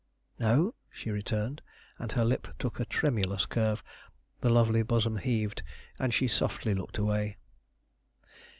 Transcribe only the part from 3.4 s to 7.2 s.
curve, the lovely bosom heaved, and she softly looked